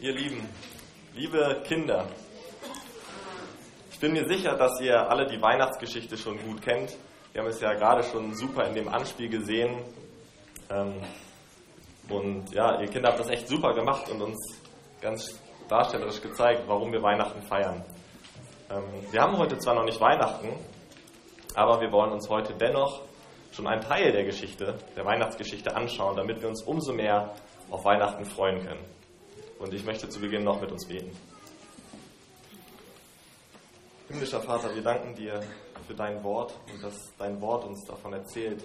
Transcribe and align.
Ihr 0.00 0.12
Lieben, 0.12 0.48
liebe 1.12 1.60
Kinder, 1.66 2.06
ich 3.90 3.98
bin 3.98 4.12
mir 4.12 4.28
sicher, 4.28 4.54
dass 4.54 4.80
ihr 4.80 5.10
alle 5.10 5.26
die 5.26 5.42
Weihnachtsgeschichte 5.42 6.16
schon 6.16 6.38
gut 6.38 6.62
kennt. 6.62 6.96
Wir 7.32 7.42
haben 7.42 7.48
es 7.48 7.60
ja 7.60 7.74
gerade 7.74 8.04
schon 8.04 8.32
super 8.36 8.64
in 8.68 8.74
dem 8.76 8.86
Anspiel 8.86 9.28
gesehen. 9.28 9.82
Ähm, 10.70 11.00
und 12.08 12.54
ja, 12.54 12.80
ihr 12.80 12.86
Kinder 12.86 13.08
habt 13.08 13.18
das 13.18 13.28
echt 13.28 13.48
super 13.48 13.74
gemacht 13.74 14.08
und 14.08 14.22
uns 14.22 14.60
ganz 15.00 15.40
darstellerisch 15.68 16.22
gezeigt, 16.22 16.62
warum 16.68 16.92
wir 16.92 17.02
Weihnachten 17.02 17.42
feiern. 17.42 17.84
Ähm, 18.70 18.84
wir 19.10 19.20
haben 19.20 19.36
heute 19.36 19.58
zwar 19.58 19.74
noch 19.74 19.84
nicht 19.84 20.00
Weihnachten, 20.00 20.52
aber 21.56 21.80
wir 21.80 21.90
wollen 21.90 22.12
uns 22.12 22.28
heute 22.28 22.54
dennoch 22.54 23.02
schon 23.50 23.66
einen 23.66 23.82
Teil 23.82 24.12
der 24.12 24.22
Geschichte, 24.22 24.78
der 24.94 25.04
Weihnachtsgeschichte 25.04 25.74
anschauen, 25.74 26.16
damit 26.16 26.40
wir 26.40 26.48
uns 26.48 26.62
umso 26.62 26.92
mehr 26.92 27.34
auf 27.68 27.84
Weihnachten 27.84 28.24
freuen 28.24 28.64
können. 28.64 28.98
Und 29.58 29.74
ich 29.74 29.84
möchte 29.84 30.08
zu 30.08 30.20
Beginn 30.20 30.44
noch 30.44 30.60
mit 30.60 30.70
uns 30.70 30.86
beten. 30.86 31.10
Himmlischer 34.08 34.40
Vater, 34.40 34.74
wir 34.74 34.82
danken 34.82 35.14
dir 35.16 35.42
für 35.86 35.94
dein 35.94 36.22
Wort 36.22 36.54
und 36.72 36.82
dass 36.82 37.12
dein 37.18 37.40
Wort 37.40 37.64
uns 37.64 37.84
davon 37.84 38.12
erzählt, 38.12 38.62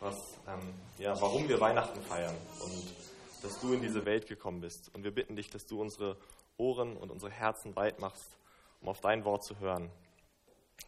was, 0.00 0.14
ähm, 0.46 0.74
ja, 0.98 1.20
warum 1.20 1.48
wir 1.48 1.60
Weihnachten 1.60 2.00
feiern 2.02 2.36
und 2.62 2.94
dass 3.42 3.60
du 3.60 3.72
in 3.72 3.82
diese 3.82 4.04
Welt 4.04 4.26
gekommen 4.26 4.60
bist. 4.60 4.94
Und 4.94 5.04
wir 5.04 5.10
bitten 5.10 5.34
dich, 5.34 5.50
dass 5.50 5.66
du 5.66 5.80
unsere 5.80 6.16
Ohren 6.56 6.96
und 6.96 7.10
unsere 7.10 7.32
Herzen 7.32 7.74
weit 7.76 8.00
machst, 8.00 8.38
um 8.80 8.88
auf 8.88 9.00
dein 9.00 9.24
Wort 9.24 9.44
zu 9.44 9.58
hören, 9.58 9.90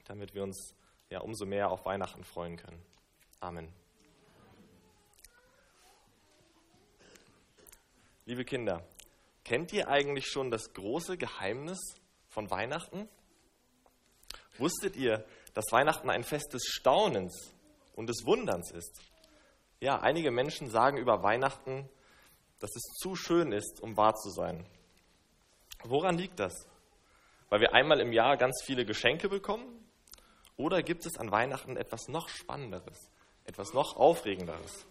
damit 0.06 0.34
wir 0.34 0.45
uns 0.45 0.74
ja 1.10 1.20
umso 1.20 1.45
mehr 1.45 1.70
auf 1.70 1.84
Weihnachten 1.84 2.24
freuen 2.24 2.56
können. 2.56 2.80
Amen. 3.40 3.68
Liebe 8.26 8.45
Kinder, 8.45 8.85
kennt 9.45 9.73
ihr 9.73 9.88
eigentlich 9.88 10.27
schon 10.27 10.51
das 10.51 10.73
große 10.74 11.16
Geheimnis 11.16 11.79
von 12.29 12.51
Weihnachten? 12.51 13.09
Wusstet 14.59 14.97
ihr, 14.97 15.24
dass 15.55 15.73
Weihnachten 15.73 16.10
ein 16.10 16.24
Fest 16.24 16.52
des 16.52 16.65
Staunens 16.66 17.55
und 17.95 18.09
des 18.09 18.24
Wunderns 18.24 18.71
ist? 18.71 19.01
Ja, 19.80 20.01
einige 20.01 20.30
Menschen 20.30 20.69
sagen 20.69 20.99
über 20.99 21.23
Weihnachten, 21.23 21.88
dass 22.59 22.71
es 22.77 22.82
zu 23.01 23.16
schön 23.16 23.52
ist, 23.52 23.80
um 23.80 23.97
wahr 23.97 24.15
zu 24.15 24.30
sein. 24.30 24.66
Woran 25.85 26.19
liegt 26.19 26.38
das? 26.38 26.54
Weil 27.49 27.60
wir 27.60 27.75
einmal 27.75 28.01
im 28.01 28.13
Jahr 28.13 28.37
ganz 28.37 28.63
viele 28.65 28.85
Geschenke 28.85 29.29
bekommen? 29.29 29.80
Oder 30.57 30.82
gibt 30.82 31.07
es 31.07 31.16
an 31.16 31.32
Weihnachten 31.32 31.79
etwas 31.79 32.09
noch 32.09 32.29
Spannenderes, 32.29 33.10
etwas 33.45 33.73
noch 33.73 33.97
Aufregenderes? 33.97 34.87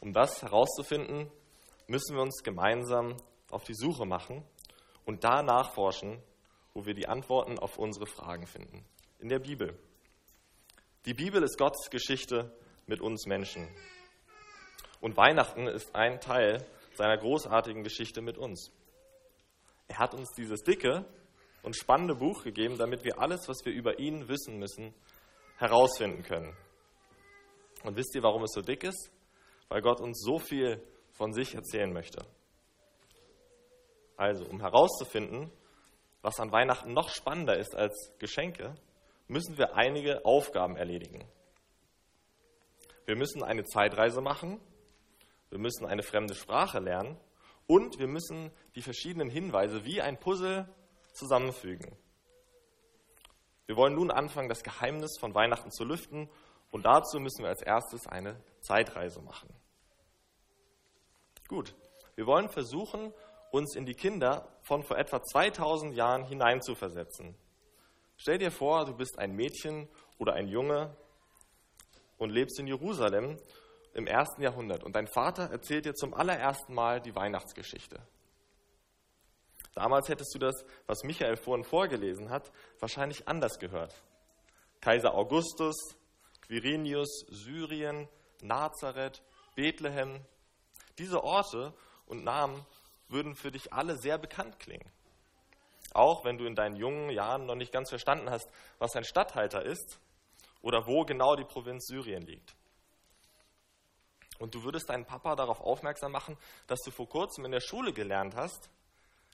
Um 0.00 0.12
das 0.12 0.42
herauszufinden, 0.42 1.30
müssen 1.86 2.16
wir 2.16 2.22
uns 2.22 2.42
gemeinsam 2.42 3.16
auf 3.50 3.64
die 3.64 3.74
Suche 3.74 4.06
machen 4.06 4.44
und 5.04 5.24
da 5.24 5.42
nachforschen, 5.42 6.20
wo 6.74 6.84
wir 6.84 6.94
die 6.94 7.08
Antworten 7.08 7.58
auf 7.58 7.78
unsere 7.78 8.06
Fragen 8.06 8.46
finden. 8.46 8.84
In 9.18 9.28
der 9.28 9.38
Bibel. 9.38 9.78
Die 11.06 11.14
Bibel 11.14 11.42
ist 11.42 11.56
Gottes 11.58 11.88
Geschichte 11.90 12.52
mit 12.86 13.00
uns 13.00 13.26
Menschen. 13.26 13.68
Und 15.00 15.16
Weihnachten 15.16 15.68
ist 15.68 15.94
ein 15.94 16.20
Teil 16.20 16.66
seiner 16.94 17.16
großartigen 17.16 17.82
Geschichte 17.82 18.20
mit 18.20 18.38
uns. 18.38 18.72
Er 19.88 19.98
hat 19.98 20.14
uns 20.14 20.32
dieses 20.36 20.62
dicke 20.62 21.04
und 21.62 21.76
spannende 21.76 22.16
Buch 22.16 22.42
gegeben, 22.42 22.76
damit 22.78 23.04
wir 23.04 23.20
alles, 23.20 23.48
was 23.48 23.64
wir 23.64 23.72
über 23.72 23.98
ihn 23.98 24.28
wissen 24.28 24.58
müssen, 24.58 24.94
herausfinden 25.58 26.22
können. 26.22 26.56
Und 27.84 27.96
wisst 27.96 28.14
ihr, 28.14 28.22
warum 28.22 28.42
es 28.42 28.52
so 28.52 28.62
dick 28.62 28.82
ist? 28.82 29.10
Weil 29.68 29.82
Gott 29.82 30.00
uns 30.00 30.20
so 30.20 30.38
viel 30.38 30.82
von 31.16 31.32
sich 31.32 31.54
erzählen 31.54 31.92
möchte. 31.92 32.24
Also, 34.16 34.44
um 34.44 34.60
herauszufinden, 34.60 35.50
was 36.22 36.40
an 36.40 36.52
Weihnachten 36.52 36.92
noch 36.92 37.10
spannender 37.10 37.56
ist 37.56 37.74
als 37.74 38.12
Geschenke, 38.18 38.74
müssen 39.28 39.58
wir 39.58 39.74
einige 39.74 40.24
Aufgaben 40.24 40.76
erledigen. 40.76 41.28
Wir 43.04 43.16
müssen 43.16 43.42
eine 43.42 43.64
Zeitreise 43.64 44.20
machen, 44.20 44.60
wir 45.50 45.58
müssen 45.58 45.86
eine 45.86 46.02
fremde 46.02 46.34
Sprache 46.34 46.80
lernen 46.80 47.18
und 47.66 47.98
wir 47.98 48.08
müssen 48.08 48.50
die 48.74 48.82
verschiedenen 48.82 49.30
Hinweise 49.30 49.84
wie 49.84 50.00
ein 50.00 50.18
Puzzle 50.18 50.68
zusammenfügen. 51.12 51.96
Wir 53.66 53.76
wollen 53.76 53.94
nun 53.94 54.10
anfangen, 54.10 54.48
das 54.48 54.62
Geheimnis 54.62 55.18
von 55.18 55.34
Weihnachten 55.34 55.70
zu 55.70 55.84
lüften 55.84 56.28
und 56.70 56.84
dazu 56.84 57.18
müssen 57.20 57.42
wir 57.42 57.48
als 57.48 57.62
erstes 57.62 58.06
eine 58.06 58.40
Zeitreise 58.60 59.20
machen. 59.22 59.48
Gut, 61.48 61.74
wir 62.16 62.26
wollen 62.26 62.48
versuchen, 62.48 63.12
uns 63.52 63.76
in 63.76 63.86
die 63.86 63.94
Kinder 63.94 64.48
von 64.62 64.82
vor 64.82 64.98
etwa 64.98 65.22
2000 65.22 65.94
Jahren 65.94 66.24
hineinzuversetzen. 66.24 67.36
Stell 68.16 68.38
dir 68.38 68.50
vor, 68.50 68.84
du 68.84 68.94
bist 68.94 69.18
ein 69.18 69.32
Mädchen 69.32 69.88
oder 70.18 70.34
ein 70.34 70.48
Junge 70.48 70.96
und 72.18 72.30
lebst 72.30 72.58
in 72.58 72.66
Jerusalem 72.66 73.38
im 73.94 74.06
ersten 74.06 74.42
Jahrhundert 74.42 74.82
und 74.84 74.96
dein 74.96 75.06
Vater 75.06 75.50
erzählt 75.50 75.84
dir 75.84 75.94
zum 75.94 76.14
allerersten 76.14 76.74
Mal 76.74 77.00
die 77.00 77.14
Weihnachtsgeschichte. 77.14 78.00
Damals 79.74 80.08
hättest 80.08 80.34
du 80.34 80.38
das, 80.38 80.64
was 80.86 81.04
Michael 81.04 81.36
vorhin 81.36 81.64
vorgelesen 81.64 82.30
hat, 82.30 82.50
wahrscheinlich 82.80 83.28
anders 83.28 83.58
gehört. 83.58 83.94
Kaiser 84.80 85.14
Augustus, 85.14 85.76
Quirinius, 86.46 87.26
Syrien, 87.28 88.08
Nazareth, 88.40 89.22
Bethlehem, 89.54 90.24
diese 90.98 91.22
Orte 91.22 91.74
und 92.06 92.24
Namen 92.24 92.64
würden 93.08 93.34
für 93.34 93.50
dich 93.50 93.72
alle 93.72 93.96
sehr 93.96 94.18
bekannt 94.18 94.58
klingen. 94.58 94.90
Auch 95.92 96.24
wenn 96.24 96.38
du 96.38 96.44
in 96.44 96.54
deinen 96.54 96.76
jungen 96.76 97.10
Jahren 97.10 97.46
noch 97.46 97.54
nicht 97.54 97.72
ganz 97.72 97.88
verstanden 97.88 98.30
hast, 98.30 98.48
was 98.78 98.96
ein 98.96 99.04
Statthalter 99.04 99.64
ist 99.64 99.98
oder 100.62 100.86
wo 100.86 101.04
genau 101.04 101.36
die 101.36 101.44
Provinz 101.44 101.86
Syrien 101.86 102.22
liegt. 102.22 102.54
Und 104.38 104.54
du 104.54 104.64
würdest 104.64 104.90
deinen 104.90 105.06
Papa 105.06 105.34
darauf 105.34 105.60
aufmerksam 105.60 106.12
machen, 106.12 106.36
dass 106.66 106.80
du 106.82 106.90
vor 106.90 107.08
kurzem 107.08 107.44
in 107.44 107.52
der 107.52 107.60
Schule 107.60 107.92
gelernt 107.92 108.36
hast, 108.36 108.68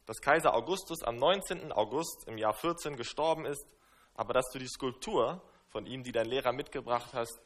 dass 0.07 0.21
Kaiser 0.21 0.55
Augustus 0.55 1.03
am 1.03 1.17
19. 1.17 1.73
August 1.73 2.25
im 2.27 2.39
Jahr 2.39 2.53
14 2.53 2.97
gestorben 2.97 3.45
ist, 3.45 3.67
aber 4.15 4.33
dass 4.33 4.49
du 4.53 4.59
die 4.59 4.69
Skulptur 4.69 5.43
von 5.71 5.87
ihm, 5.87 6.03
die 6.03 6.13
dein 6.13 6.27
Lehrer 6.27 6.53
mitgebracht 6.53 7.13
hast, 7.15 7.41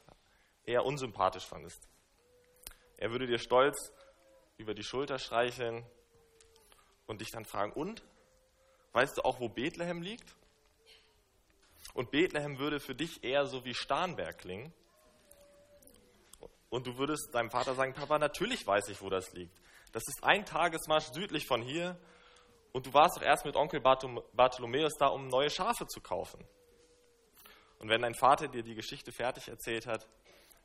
eher 0.65 0.85
unsympathisch 0.85 1.47
fandest. 1.47 1.81
Er 2.97 3.11
würde 3.11 3.27
dir 3.27 3.39
stolz 3.39 3.93
über 4.59 4.75
die 4.75 4.85
Schulter 4.85 5.19
streicheln 5.19 5.85
und 7.07 7.21
dich 7.21 7.31
dann 7.31 7.45
fragen, 7.45 7.73
und? 7.73 8.03
Weißt 8.93 9.19
du 9.19 9.23
auch, 9.23 9.41
wo 9.41 9.49
Bethlehem 9.49 10.03
liegt? 10.03 10.35
Und 11.95 12.11
Bethlehem 12.11 12.59
würde 12.59 12.81
für 12.81 12.95
dich 12.95 13.23
eher 13.25 13.47
so 13.47 13.65
wie 13.65 13.75
Starnberg 13.75 14.39
klingen. 14.39 14.73
Und 16.69 16.87
du 16.87 16.99
würdest 16.99 17.31
deinem 17.33 17.51
Vater 17.51 17.75
sagen, 17.75 17.95
Papa, 17.95 18.19
natürlich 18.19 18.67
weiß 18.67 18.89
ich, 18.89 19.01
wo 19.01 19.09
das 19.09 19.33
liegt. 19.33 19.57
Das 19.93 20.03
ist 20.07 20.25
ein 20.25 20.45
Tagesmarsch 20.45 21.13
südlich 21.13 21.47
von 21.47 21.63
hier. 21.63 21.99
Und 22.73 22.87
du 22.87 22.93
warst 22.93 23.17
doch 23.17 23.23
erst 23.23 23.47
mit 23.47 23.57
Onkel 23.57 23.81
Bartholomäus 23.81 24.93
da, 24.99 25.07
um 25.07 25.29
neue 25.29 25.49
Schafe 25.49 25.87
zu 25.87 26.01
kaufen. 26.01 26.45
Und 27.79 27.89
wenn 27.89 28.03
dein 28.03 28.15
Vater 28.15 28.49
dir 28.49 28.63
die 28.63 28.75
Geschichte 28.75 29.13
fertig 29.13 29.49
erzählt 29.49 29.87
hat, 29.87 30.07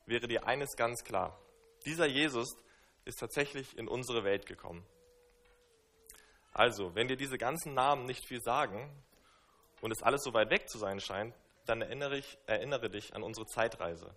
wäre 0.06 0.28
dir 0.28 0.46
eines 0.46 0.76
ganz 0.76 1.04
klar. 1.04 1.40
Dieser 1.86 2.08
Jesus 2.08 2.50
ist 3.06 3.20
tatsächlich 3.20 3.78
in 3.78 3.88
unsere 3.88 4.24
Welt 4.24 4.46
gekommen. 4.46 4.86
Also, 6.54 6.96
wenn 6.96 7.08
dir 7.08 7.18
diese 7.18 7.38
ganzen 7.38 7.74
Namen 7.74 8.06
nicht 8.06 8.26
viel 8.28 8.42
sagen 8.42 8.90
und 9.82 9.92
es 9.92 10.04
alles 10.04 10.22
so 10.24 10.34
weit 10.34 10.50
weg 10.50 10.70
zu 10.70 10.78
sein 10.78 11.00
scheint, 11.00 11.34
dann 11.66 11.82
erinnere, 11.82 12.18
ich, 12.18 12.38
erinnere 12.46 12.90
dich 12.90 13.16
an 13.16 13.24
unsere 13.24 13.46
Zeitreise. 13.48 14.14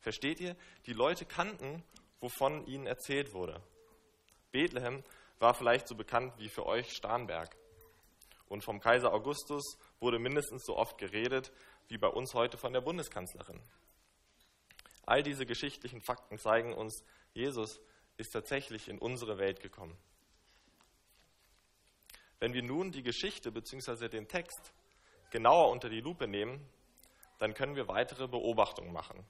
Versteht 0.00 0.40
ihr? 0.40 0.54
Die 0.86 0.92
Leute 0.92 1.24
kannten, 1.24 1.82
wovon 2.20 2.66
ihnen 2.66 2.86
erzählt 2.86 3.32
wurde. 3.32 3.60
Bethlehem 4.52 5.02
war 5.38 5.54
vielleicht 5.54 5.88
so 5.88 5.94
bekannt 5.94 6.34
wie 6.38 6.48
für 6.48 6.66
euch 6.66 6.92
Starnberg. 6.92 7.56
Und 8.48 8.62
vom 8.62 8.80
Kaiser 8.80 9.12
Augustus 9.12 9.78
wurde 9.98 10.18
mindestens 10.18 10.64
so 10.64 10.76
oft 10.76 10.98
geredet 10.98 11.52
wie 11.88 11.98
bei 11.98 12.08
uns 12.08 12.34
heute 12.34 12.56
von 12.56 12.72
der 12.72 12.82
Bundeskanzlerin. 12.82 13.60
All 15.06 15.22
diese 15.22 15.44
geschichtlichen 15.44 16.00
Fakten 16.00 16.38
zeigen 16.38 16.72
uns, 16.72 17.02
Jesus 17.32 17.80
ist 18.16 18.30
tatsächlich 18.32 18.88
in 18.88 18.98
unsere 18.98 19.38
Welt 19.38 19.60
gekommen. 19.60 19.96
Wenn 22.38 22.52
wir 22.52 22.62
nun 22.62 22.92
die 22.92 23.02
Geschichte 23.02 23.50
bzw. 23.50 24.08
den 24.08 24.28
Text 24.28 24.72
genauer 25.30 25.70
unter 25.70 25.88
die 25.88 26.00
Lupe 26.00 26.28
nehmen, 26.28 26.68
dann 27.38 27.54
können 27.54 27.76
wir 27.76 27.88
weitere 27.88 28.28
Beobachtungen 28.28 28.92
machen, 28.92 29.24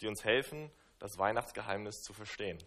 die 0.00 0.08
uns 0.08 0.24
helfen, 0.24 0.70
das 0.98 1.18
Weihnachtsgeheimnis 1.18 2.02
zu 2.02 2.12
verstehen. 2.12 2.58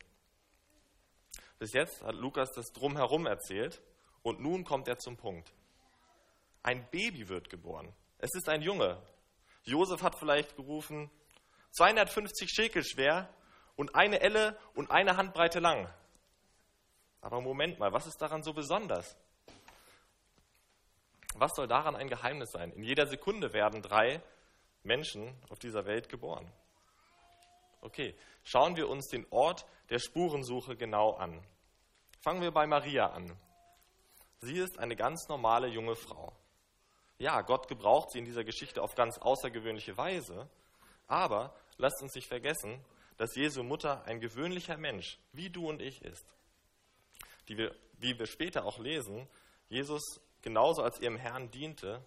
Bis 1.60 1.74
jetzt 1.74 2.02
hat 2.02 2.16
Lukas 2.16 2.52
das 2.54 2.72
drumherum 2.74 3.26
erzählt 3.26 3.82
und 4.24 4.42
nun 4.42 4.64
kommt 4.66 4.88
er 4.88 4.98
zum 4.98 5.16
Punkt. 5.16 5.54
Ein 6.64 6.86
Baby 6.90 7.30
wird 7.30 7.50
geboren. 7.50 7.94
Es 8.18 8.34
ist 8.34 8.50
ein 8.50 8.62
Junge. 8.62 9.02
Josef 9.64 10.02
hat 10.02 10.18
vielleicht 10.18 10.56
gerufen, 10.56 11.10
250 11.72 12.50
Schekel 12.50 12.84
schwer 12.84 13.30
und 13.76 13.96
eine 13.96 14.22
Elle 14.22 14.58
und 14.74 14.92
eine 14.92 15.18
Handbreite 15.18 15.60
lang. 15.60 15.90
Aber 17.22 17.42
Moment 17.42 17.80
mal, 17.80 17.92
was 17.92 18.08
ist 18.08 18.22
daran 18.22 18.44
so 18.44 18.54
besonders? 18.54 19.18
Was 21.36 21.52
soll 21.56 21.68
daran 21.68 21.96
ein 21.96 22.08
Geheimnis 22.08 22.52
sein? 22.52 22.72
In 22.72 22.84
jeder 22.84 23.08
Sekunde 23.08 23.52
werden 23.52 23.82
drei 23.82 24.22
Menschen 24.84 25.34
auf 25.50 25.60
dieser 25.60 25.86
Welt 25.86 26.08
geboren. 26.08 26.50
Okay, 27.82 28.16
schauen 28.44 28.76
wir 28.76 28.90
uns 28.90 29.08
den 29.08 29.26
Ort 29.32 29.66
der 29.90 30.00
Spurensuche 30.00 30.76
genau 30.76 31.14
an. 31.14 31.44
Fangen 32.22 32.42
wir 32.42 32.52
bei 32.52 32.66
Maria 32.66 33.08
an. 33.08 33.38
Sie 34.42 34.58
ist 34.58 34.80
eine 34.80 34.96
ganz 34.96 35.28
normale 35.28 35.68
junge 35.68 35.96
Frau. 35.96 36.32
Ja, 37.18 37.42
Gott 37.42 37.68
gebraucht 37.68 38.12
sie 38.12 38.20
in 38.20 38.26
dieser 38.26 38.44
Geschichte 38.44 38.82
auf 38.82 38.96
ganz 38.96 39.18
außergewöhnliche 39.18 39.98
Weise, 39.98 40.50
aber 41.08 41.56
lasst 41.78 42.02
uns 42.02 42.14
nicht 42.16 42.28
vergessen, 42.28 42.84
dass 43.18 43.36
Jesu 43.36 43.64
Mutter 43.64 44.04
ein 44.06 44.20
gewöhnlicher 44.20 44.78
Mensch, 44.78 45.18
wie 45.32 45.50
du 45.50 45.70
und 45.70 45.82
ich 45.82 46.04
ist. 46.04 46.26
Die 47.48 47.58
wir, 47.58 47.76
wie 47.98 48.18
wir 48.18 48.26
später 48.26 48.66
auch 48.66 48.80
lesen, 48.80 49.28
Jesus 49.70 50.20
genauso 50.42 50.84
als 50.84 51.00
ihrem 51.00 51.18
Herrn 51.18 51.50
diente, 51.52 52.06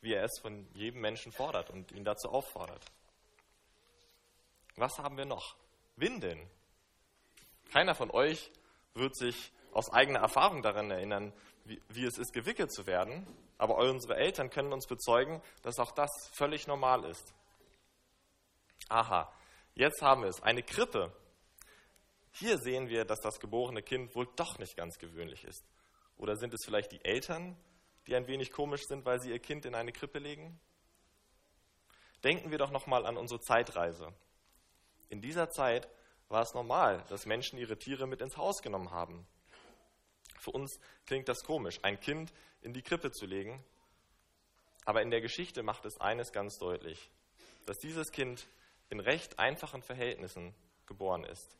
wie 0.00 0.14
er 0.14 0.24
es 0.24 0.38
von 0.40 0.68
jedem 0.74 1.00
Menschen 1.00 1.32
fordert 1.32 1.70
und 1.70 1.92
ihn 1.92 2.04
dazu 2.04 2.28
auffordert. 2.28 2.84
Was 4.76 4.98
haben 4.98 5.16
wir 5.16 5.24
noch? 5.24 5.56
Windeln. 5.96 6.48
Keiner 7.72 7.94
von 7.94 8.10
euch 8.10 8.50
wird 8.94 9.16
sich 9.16 9.52
aus 9.72 9.92
eigener 9.92 10.20
Erfahrung 10.20 10.62
daran 10.62 10.90
erinnern, 10.90 11.32
wie, 11.64 11.80
wie, 11.88 12.04
es 12.04 12.18
ist, 12.18 12.32
gewickelt 12.32 12.72
zu 12.72 12.86
werden, 12.86 13.26
aber 13.58 13.76
unsere 13.76 14.16
Eltern 14.16 14.50
können 14.50 14.72
uns 14.72 14.86
bezeugen, 14.86 15.42
dass 15.62 15.78
auch 15.78 15.92
das 15.92 16.10
völlig 16.32 16.66
normal 16.66 17.04
ist. 17.04 17.34
Aha, 18.88 19.30
jetzt 19.78 20.02
haben 20.02 20.22
wir 20.22 20.28
es, 20.28 20.42
eine 20.42 20.62
Krippe. 20.62 21.12
Hier 22.32 22.58
sehen 22.58 22.88
wir, 22.88 23.04
dass 23.04 23.20
das 23.20 23.40
geborene 23.40 23.82
Kind 23.82 24.14
wohl 24.14 24.28
doch 24.36 24.58
nicht 24.58 24.76
ganz 24.76 24.98
gewöhnlich 24.98 25.44
ist. 25.44 25.64
Oder 26.16 26.36
sind 26.36 26.52
es 26.52 26.64
vielleicht 26.64 26.92
die 26.92 27.04
Eltern, 27.04 27.56
die 28.06 28.14
ein 28.14 28.26
wenig 28.26 28.52
komisch 28.52 28.82
sind, 28.86 29.04
weil 29.04 29.20
sie 29.20 29.30
ihr 29.30 29.38
Kind 29.38 29.64
in 29.64 29.74
eine 29.74 29.92
Krippe 29.92 30.18
legen? 30.18 30.60
Denken 32.24 32.50
wir 32.50 32.58
doch 32.58 32.70
nochmal 32.70 33.06
an 33.06 33.16
unsere 33.16 33.40
Zeitreise. 33.40 34.12
In 35.08 35.20
dieser 35.20 35.50
Zeit 35.50 35.88
war 36.28 36.42
es 36.42 36.52
normal, 36.52 37.04
dass 37.08 37.26
Menschen 37.26 37.58
ihre 37.58 37.78
Tiere 37.78 38.06
mit 38.06 38.20
ins 38.20 38.36
Haus 38.36 38.60
genommen 38.60 38.90
haben. 38.90 39.26
Für 40.38 40.50
uns 40.50 40.78
klingt 41.06 41.28
das 41.28 41.42
komisch, 41.44 41.78
ein 41.82 42.00
Kind 42.00 42.32
in 42.60 42.72
die 42.72 42.82
Krippe 42.82 43.10
zu 43.10 43.26
legen, 43.26 43.64
aber 44.84 45.02
in 45.02 45.10
der 45.10 45.20
Geschichte 45.20 45.62
macht 45.62 45.84
es 45.84 46.00
eines 46.00 46.32
ganz 46.32 46.58
deutlich, 46.58 47.10
dass 47.66 47.78
dieses 47.78 48.10
Kind 48.10 48.48
in 48.90 49.00
recht 49.00 49.38
einfachen 49.38 49.82
Verhältnissen 49.82 50.54
geboren 50.86 51.24
ist. 51.24 51.56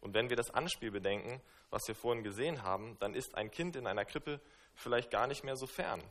Und 0.00 0.14
wenn 0.14 0.30
wir 0.30 0.36
das 0.36 0.50
Anspiel 0.50 0.90
bedenken, 0.90 1.40
was 1.70 1.86
wir 1.86 1.94
vorhin 1.94 2.24
gesehen 2.24 2.62
haben, 2.62 2.98
dann 2.98 3.14
ist 3.14 3.34
ein 3.34 3.50
Kind 3.50 3.76
in 3.76 3.86
einer 3.86 4.04
Krippe 4.04 4.40
vielleicht 4.74 5.10
gar 5.10 5.26
nicht 5.26 5.44
mehr 5.44 5.56
so 5.56 5.66
fern. 5.66 6.02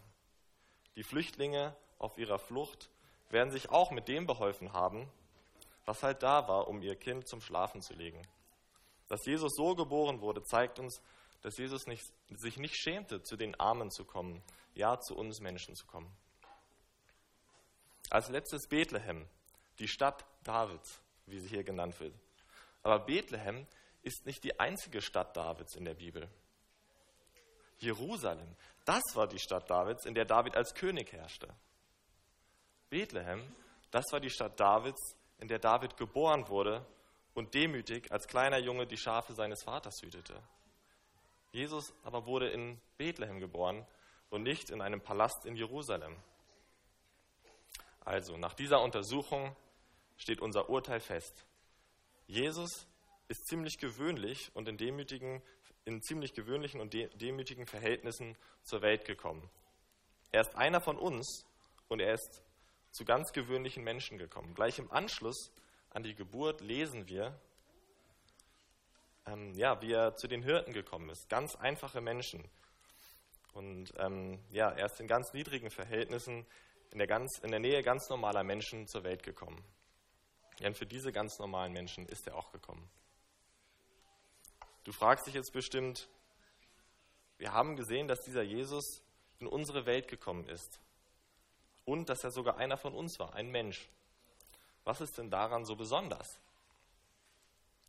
Die 0.96 1.04
Flüchtlinge 1.04 1.76
auf 1.98 2.18
ihrer 2.18 2.40
Flucht 2.40 2.90
werden 3.30 3.52
sich 3.52 3.70
auch 3.70 3.92
mit 3.92 4.08
dem 4.08 4.26
beholfen 4.26 4.74
haben, 4.74 5.12
was 5.86 6.04
halt 6.04 6.24
da 6.24 6.48
war, 6.48 6.68
um 6.68 6.82
ihr 6.82 6.96
Kind 6.96 7.28
zum 7.28 7.42
Schlafen 7.42 7.82
zu 7.82 7.94
legen. 7.94 8.22
Dass 9.08 9.26
Jesus 9.26 9.56
so 9.56 9.76
geboren 9.76 10.22
wurde, 10.22 10.44
zeigt 10.44 10.80
uns, 10.80 11.02
dass 11.42 11.58
Jesus 11.58 11.88
nicht, 11.88 12.04
sich 12.30 12.58
nicht 12.58 12.76
schämte, 12.76 13.24
zu 13.24 13.38
den 13.38 13.60
Armen 13.60 13.90
zu 13.90 14.06
kommen, 14.06 14.44
ja, 14.76 15.00
zu 15.00 15.16
uns 15.16 15.40
Menschen 15.40 15.76
zu 15.76 15.86
kommen. 15.88 16.12
Als 18.10 18.30
letztes 18.30 18.68
Bethlehem, 18.68 19.28
die 19.80 19.88
Stadt 19.88 20.26
Davids, 20.44 21.00
wie 21.26 21.40
sie 21.40 21.50
hier 21.50 21.64
genannt 21.64 22.00
wird. 22.00 22.14
Aber 22.84 23.00
Bethlehem 23.00 23.66
ist 24.02 24.26
nicht 24.26 24.44
die 24.44 24.60
einzige 24.60 25.02
Stadt 25.02 25.36
Davids 25.36 25.76
in 25.76 25.86
der 25.86 25.96
Bibel. 25.96 26.30
Jerusalem, 27.80 28.56
das 28.86 29.04
war 29.14 29.28
die 29.28 29.40
Stadt 29.40 29.70
Davids, 29.70 30.06
in 30.06 30.14
der 30.14 30.26
David 30.26 30.56
als 30.56 30.74
König 30.74 31.12
herrschte. 31.12 31.48
Bethlehem, 32.90 33.42
das 33.92 34.06
war 34.12 34.20
die 34.20 34.30
Stadt 34.30 34.60
Davids, 34.60 35.16
in 35.38 35.48
der 35.48 35.60
David 35.60 35.96
geboren 35.96 36.48
wurde 36.50 36.86
und 37.34 37.54
demütig 37.54 38.12
als 38.12 38.28
kleiner 38.28 38.58
Junge 38.58 38.86
die 38.86 38.98
Schafe 38.98 39.34
seines 39.34 39.64
Vaters 39.64 40.02
hütete. 40.02 40.42
Jesus 41.52 41.94
aber 42.04 42.26
wurde 42.26 42.50
in 42.50 42.80
Bethlehem 42.98 43.40
geboren 43.40 43.86
und 44.30 44.44
nicht 44.44 44.70
in 44.70 44.82
einem 44.82 45.02
Palast 45.02 45.46
in 45.46 45.56
Jerusalem. 45.56 46.16
Also, 48.02 48.38
nach 48.38 48.54
dieser 48.54 48.82
Untersuchung 48.82 49.56
steht 50.20 50.42
unser 50.42 50.70
Urteil 50.70 51.00
fest. 51.00 51.46
Jesus 52.28 52.86
ist 53.28 53.48
ziemlich 53.48 53.80
gewöhnlich 53.80 54.52
und 54.54 54.68
in, 54.68 54.78
demütigen, 54.78 55.42
in 55.86 56.04
ziemlich 56.04 56.34
gewöhnlichen 56.34 56.80
und 56.80 56.94
demütigen 56.94 57.66
Verhältnissen 57.66 58.38
zur 58.62 58.84
Welt 58.84 59.06
gekommen. 59.06 59.50
Er 60.32 60.42
ist 60.42 60.56
einer 60.56 60.82
von 60.82 60.98
uns 60.98 61.46
und 61.88 62.02
er 62.02 62.14
ist 62.14 62.44
zu 62.92 63.06
ganz 63.06 63.32
gewöhnlichen 63.32 63.84
Menschen 63.84 64.18
gekommen. 64.18 64.54
Gleich 64.54 64.78
im 64.78 64.92
Anschluss 64.92 65.52
an 65.90 66.04
die 66.04 66.14
Geburt 66.14 66.62
lesen 66.62 67.08
wir, 67.08 67.40
ähm, 69.26 69.54
ja, 69.56 69.82
wie 69.82 69.94
er 69.94 70.16
zu 70.16 70.28
den 70.28 70.44
Hirten 70.44 70.74
gekommen 70.74 71.10
ist. 71.10 71.30
Ganz 71.30 71.56
einfache 71.56 72.02
Menschen. 72.02 72.44
Und 73.54 73.92
ähm, 73.98 74.40
ja, 74.52 74.70
er 74.70 74.86
ist 74.86 75.00
in 75.00 75.08
ganz 75.08 75.34
niedrigen 75.34 75.72
Verhältnissen 75.72 76.46
in 76.92 76.98
der, 76.98 77.08
ganz, 77.08 77.40
in 77.40 77.52
der 77.52 77.60
Nähe 77.60 77.84
ganz 77.84 78.10
normaler 78.10 78.44
Menschen 78.44 78.88
zur 78.88 79.04
Welt 79.04 79.24
gekommen. 79.24 79.64
Und 80.64 80.78
für 80.78 80.86
diese 80.86 81.12
ganz 81.12 81.40
normalen 81.40 81.74
Menschen 81.74 82.06
ist 82.08 82.28
er 82.28 82.36
auch 82.36 82.52
gekommen. 82.52 82.90
Du 84.84 84.92
fragst 84.92 85.28
dich 85.28 85.34
jetzt 85.34 85.54
bestimmt, 85.54 86.10
wir 87.38 87.54
haben 87.54 87.76
gesehen, 87.76 88.08
dass 88.08 88.22
dieser 88.22 88.44
Jesus 88.44 89.02
in 89.40 89.48
unsere 89.48 89.86
Welt 89.86 90.08
gekommen 90.08 90.48
ist 90.48 90.80
und 91.86 92.10
dass 92.10 92.24
er 92.24 92.32
sogar 92.32 92.58
einer 92.58 92.78
von 92.78 92.94
uns 92.94 93.18
war, 93.20 93.34
ein 93.34 93.50
Mensch. 93.50 93.90
Was 94.84 95.02
ist 95.02 95.18
denn 95.18 95.30
daran 95.30 95.66
so 95.66 95.76
besonders? 95.76 96.28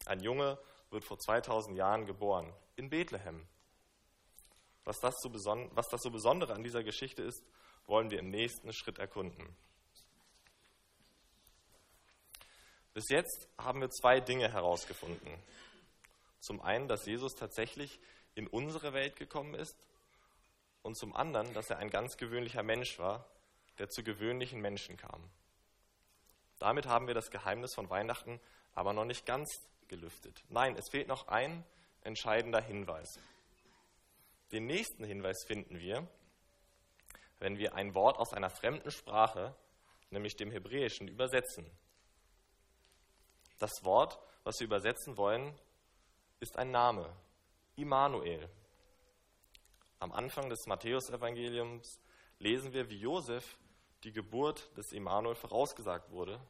Ein 0.07 0.21
Junge 0.21 0.59
wird 0.91 1.05
vor 1.05 1.19
2000 1.19 1.77
Jahren 1.77 2.07
geboren, 2.07 2.53
in 2.77 2.91
Bethlehem. 2.91 3.47
Was 4.85 4.99
das, 5.01 5.15
so 5.21 5.33
was 5.33 5.89
das 5.89 6.01
so 6.03 6.11
Besondere 6.11 6.55
an 6.55 6.63
dieser 6.63 6.83
Geschichte 6.83 7.23
ist, 7.23 7.45
wollen 7.87 8.11
wir 8.11 8.19
im 8.19 8.31
nächsten 8.31 8.73
Schritt 8.73 8.99
erkunden. 8.99 9.57
Bis 12.93 13.09
jetzt 13.09 13.49
haben 13.57 13.81
wir 13.81 13.91
zwei 13.91 14.21
Dinge 14.21 14.53
herausgefunden. 14.53 15.31
Zum 16.41 16.61
einen, 16.61 16.89
dass 16.89 17.07
Jesus 17.07 17.35
tatsächlich 17.35 18.01
in 18.35 18.47
unsere 18.47 18.93
Welt 18.93 19.17
gekommen 19.17 19.55
ist 19.55 19.77
und 20.83 20.97
zum 20.97 21.15
anderen, 21.15 21.53
dass 21.55 21.71
er 21.71 21.79
ein 21.79 21.91
ganz 21.91 22.17
gewöhnlicher 22.17 22.63
Mensch 22.63 22.99
war, 22.99 23.27
der 23.79 23.89
zu 23.89 24.03
gewöhnlichen 24.03 24.61
Menschen 24.61 24.97
kam. 24.97 25.31
Damit 26.59 26.87
haben 26.87 27.07
wir 27.07 27.15
das 27.15 27.31
Geheimnis 27.31 27.75
von 27.75 27.89
Weihnachten 27.91 28.41
aber 28.75 28.93
noch 28.93 29.05
nicht 29.05 29.27
ganz 29.27 29.49
gelüftet. 29.89 30.43
Nein, 30.49 30.77
es 30.77 30.89
fehlt 30.91 31.09
noch 31.09 31.29
ein 31.29 31.65
entscheidender 32.03 32.61
Hinweis. 32.61 33.19
Den 34.53 34.67
nächsten 34.67 35.05
Hinweis 35.05 35.45
finden 35.47 35.79
wir, 35.79 36.07
wenn 37.39 37.59
wir 37.59 37.75
ein 37.75 37.95
Wort 37.95 38.19
aus 38.19 38.33
einer 38.33 38.51
fremden 38.51 38.91
Sprache, 38.91 39.55
nämlich 40.11 40.37
dem 40.37 40.51
Hebräischen, 40.51 41.09
übersetzen. 41.09 41.71
Das 43.61 43.85
Wort, 43.85 44.19
was 44.43 44.59
wir 44.59 44.67
übersetzen 44.67 45.19
wollen, 45.19 45.55
ist 46.41 46.57
ein 46.57 46.71
Name, 46.71 47.15
Immanuel. 47.77 48.49
Am 49.99 50.13
Anfang 50.13 50.49
des 50.49 50.67
Matthäusevangeliums 50.67 52.01
lesen 52.39 52.73
wir, 52.73 52.89
wie 52.89 52.97
Josef 52.97 53.59
die 54.03 54.13
Geburt 54.13 54.75
des 54.79 54.93
Immanuel 54.93 55.35
vorausgesagt 55.35 56.11
wurde 56.11 56.41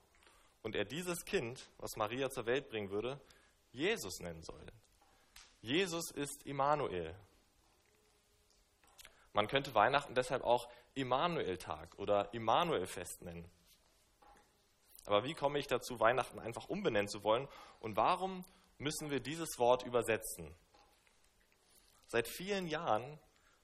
und 0.63 0.77
er 0.77 0.85
dieses 0.85 1.25
Kind, 1.25 1.69
was 1.79 1.97
Maria 1.97 2.31
zur 2.31 2.47
Welt 2.47 2.69
bringen 2.69 2.91
würde, 2.91 3.21
Jesus 3.73 4.21
nennen 4.21 4.45
soll. 4.45 4.65
Jesus 5.63 6.13
ist 6.13 6.45
Immanuel. 6.47 7.17
Man 9.33 9.49
könnte 9.49 9.75
Weihnachten 9.75 10.15
deshalb 10.15 10.45
auch 10.45 10.69
Immanuel-Tag 10.95 11.99
oder 11.99 12.33
Immanuel-Fest 12.33 13.23
nennen. 13.23 13.51
Aber 15.07 15.25
wie 15.25 15.35
komme 15.35 15.59
ich 15.59 15.67
dazu, 15.67 15.99
Weihnachten 16.01 16.39
einfach 16.39 16.69
umbenennen 16.69 17.09
zu 17.09 17.23
wollen? 17.25 17.49
Und 17.81 17.97
warum 17.97 18.45
müssen 18.79 19.11
wir 19.11 19.21
dieses 19.21 19.59
Wort 19.59 19.85
übersetzen? 19.85 20.55
Seit 22.07 22.27
vielen 22.27 22.67
Jahren 22.67 23.19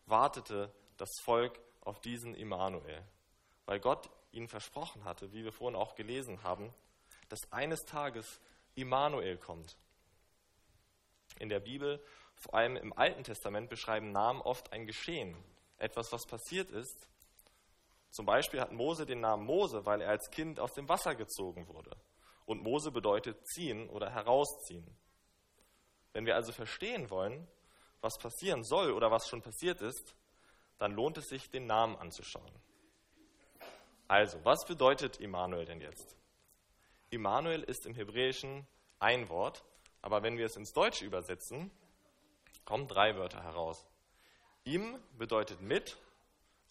wartete 0.07 0.73
das 0.97 1.11
Volk 1.23 1.61
auf 1.81 2.01
diesen 2.01 2.35
Immanuel, 2.35 3.03
weil 3.65 3.81
Gott 3.81 4.09
ihnen 4.33 4.49
versprochen 4.49 5.05
hatte, 5.05 5.33
wie 5.33 5.45
wir 5.45 5.53
vorhin 5.53 5.77
auch 5.77 5.95
gelesen 5.95 6.43
haben, 6.43 6.73
dass 7.29 7.53
eines 7.53 7.85
Tages 7.85 8.41
Immanuel 8.75 9.37
kommt. 9.39 9.77
In 11.39 11.49
der 11.49 11.61
Bibel, 11.61 12.03
vor 12.35 12.55
allem 12.55 12.77
im 12.77 12.93
Alten 12.93 13.25
Testament, 13.25 13.69
beschreiben 13.69 14.13
Namen 14.13 14.41
oft 14.41 14.73
ein 14.73 14.87
Geschehen, 14.87 15.37
etwas, 15.79 16.13
was 16.13 16.27
passiert 16.27 16.71
ist. 16.71 17.09
Zum 18.17 18.25
Beispiel 18.25 18.63
hat 18.63 18.73
Mose 18.73 19.05
den 19.05 19.21
Namen 19.21 19.45
Mose, 19.45 19.85
weil 19.85 20.01
er 20.01 20.09
als 20.09 20.31
Kind 20.31 20.59
aus 20.59 20.73
dem 20.73 20.89
Wasser 20.89 21.15
gezogen 21.15 21.69
wurde. 21.69 21.95
Und 22.47 22.63
Mose 22.63 22.91
bedeutet 22.91 23.47
ziehen 23.47 23.91
oder 23.91 24.09
herausziehen. 24.09 24.87
Wenn 26.15 26.25
wir 26.25 26.35
also 26.35 26.51
verstehen 26.51 27.11
wollen, 27.11 27.47
was 28.01 28.17
passieren 28.17 28.65
soll 28.65 28.93
oder 28.93 29.11
was 29.11 29.29
schon 29.29 29.43
passiert 29.43 29.83
ist, 29.83 30.15
dann 30.79 30.93
lohnt 30.93 31.19
es 31.19 31.29
sich, 31.29 31.51
den 31.51 31.67
Namen 31.67 31.95
anzuschauen. 31.97 32.51
Also, 34.09 34.43
was 34.47 34.65
bedeutet 34.65 35.21
Immanuel 35.21 35.67
denn 35.67 35.83
jetzt? 35.83 36.17
Immanuel 37.11 37.65
ist 37.65 37.85
im 37.85 37.95
Hebräischen 37.95 38.67
ein 38.99 39.29
Wort, 39.29 39.63
aber 40.01 40.23
wenn 40.23 40.39
wir 40.39 40.47
es 40.47 40.57
ins 40.57 40.73
Deutsche 40.73 41.05
übersetzen, 41.05 41.71
kommen 42.65 42.89
drei 42.89 43.15
Wörter 43.19 43.43
heraus. 43.43 43.87
Im 44.65 44.99
bedeutet 45.19 45.61
mit, 45.61 45.99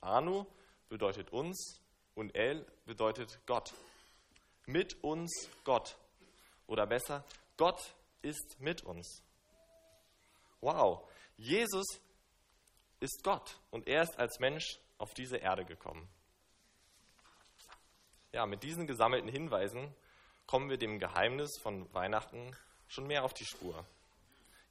Anu 0.02 0.48
bedeutet 0.90 1.32
uns 1.32 1.82
und 2.16 2.36
El 2.36 2.66
bedeutet 2.86 3.40
Gott. 3.46 3.74
Mit 4.66 5.04
uns 5.04 5.50
Gott. 5.64 5.98
Oder 6.68 6.88
besser, 6.88 7.24
Gott 7.58 7.96
ist 8.22 8.58
mit 8.60 8.84
uns. 8.84 9.24
Wow, 10.62 11.08
Jesus 11.38 11.86
ist 13.00 13.24
Gott 13.24 13.60
und 13.70 13.88
er 13.88 14.04
ist 14.04 14.18
als 14.18 14.40
Mensch 14.40 14.80
auf 14.98 15.14
diese 15.14 15.38
Erde 15.38 15.66
gekommen. 15.66 16.08
Ja, 18.32 18.46
mit 18.46 18.64
diesen 18.64 18.88
gesammelten 18.88 19.30
Hinweisen 19.30 19.94
kommen 20.48 20.70
wir 20.70 20.78
dem 20.78 21.00
Geheimnis 21.00 21.58
von 21.62 21.92
Weihnachten 21.94 22.56
schon 22.88 23.08
mehr 23.08 23.24
auf 23.24 23.34
die 23.34 23.46
Spur. 23.46 23.86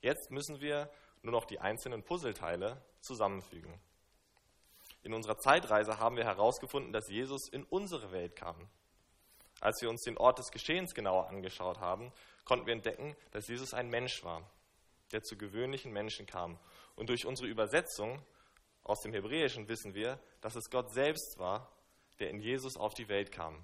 Jetzt 0.01 0.31
müssen 0.31 0.61
wir 0.61 0.91
nur 1.23 1.33
noch 1.33 1.47
die 1.47 1.61
einzelnen 1.61 2.03
Puzzleteile 2.03 2.83
zusammenfügen. 3.01 3.73
In 5.05 5.13
unserer 5.13 5.39
Zeitreise 5.39 5.99
haben 5.99 6.17
wir 6.17 6.25
herausgefunden, 6.25 6.93
dass 6.93 7.09
Jesus 7.09 7.49
in 7.49 7.65
unsere 7.65 8.11
Welt 8.11 8.37
kam. 8.37 8.57
Als 9.61 9.81
wir 9.83 9.91
uns 9.91 10.03
den 10.03 10.17
Ort 10.17 10.39
des 10.39 10.51
Geschehens 10.51 10.95
genauer 10.95 11.29
angeschaut 11.29 11.79
haben, 11.79 12.11
konnten 12.45 12.67
wir 12.67 12.73
entdecken, 12.73 13.15
dass 13.31 13.47
Jesus 13.47 13.75
ein 13.75 13.91
Mensch 13.91 14.25
war, 14.25 14.43
der 15.13 15.23
zu 15.23 15.37
gewöhnlichen 15.37 15.93
Menschen 15.93 16.27
kam. 16.27 16.59
Und 16.97 17.11
durch 17.11 17.27
unsere 17.27 17.49
Übersetzung 17.49 18.21
aus 18.83 19.03
dem 19.03 19.13
Hebräischen 19.13 19.69
wissen 19.69 19.95
wir, 19.95 20.19
dass 20.41 20.57
es 20.57 20.71
Gott 20.71 20.91
selbst 20.93 21.39
war, 21.39 21.71
der 22.19 22.31
in 22.31 22.41
Jesus 22.41 22.79
auf 22.79 22.95
die 22.95 23.09
Welt 23.09 23.31
kam. 23.31 23.63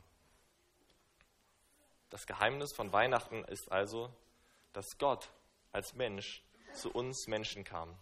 Das 2.10 2.26
Geheimnis 2.26 2.74
von 2.74 2.92
Weihnachten 2.92 3.44
ist 3.44 3.72
also, 3.72 4.12
dass 4.74 4.98
Gott 4.98 5.30
als 5.72 5.94
Mensch 5.94 6.42
zu 6.74 6.90
uns 6.90 7.28
Menschen 7.28 7.64
kam. 7.64 7.96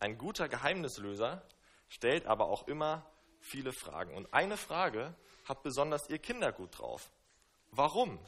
Ein 0.00 0.16
guter 0.16 0.48
Geheimnislöser 0.48 1.42
stellt 1.88 2.26
aber 2.26 2.46
auch 2.46 2.66
immer 2.66 3.04
viele 3.40 3.72
Fragen. 3.72 4.14
Und 4.14 4.32
eine 4.32 4.56
Frage 4.56 5.14
hat 5.44 5.62
besonders 5.62 6.08
ihr 6.08 6.18
Kinder 6.18 6.52
gut 6.52 6.78
drauf. 6.78 7.10
Warum? 7.70 8.18